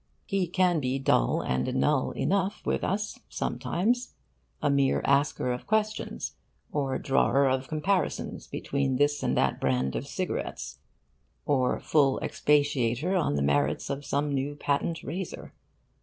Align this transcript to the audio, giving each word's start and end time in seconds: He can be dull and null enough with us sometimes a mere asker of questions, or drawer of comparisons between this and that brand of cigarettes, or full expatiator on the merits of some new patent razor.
He 0.25 0.47
can 0.47 0.79
be 0.79 0.97
dull 0.97 1.41
and 1.43 1.75
null 1.75 2.09
enough 2.13 2.65
with 2.65 2.83
us 2.83 3.19
sometimes 3.29 4.15
a 4.59 4.67
mere 4.67 5.03
asker 5.05 5.51
of 5.51 5.67
questions, 5.67 6.33
or 6.71 6.97
drawer 6.97 7.45
of 7.47 7.67
comparisons 7.67 8.47
between 8.47 8.95
this 8.95 9.21
and 9.21 9.37
that 9.37 9.61
brand 9.61 9.95
of 9.95 10.07
cigarettes, 10.07 10.79
or 11.45 11.79
full 11.79 12.19
expatiator 12.23 13.13
on 13.15 13.35
the 13.35 13.43
merits 13.43 13.91
of 13.91 14.03
some 14.03 14.33
new 14.33 14.55
patent 14.55 15.03
razor. 15.03 15.53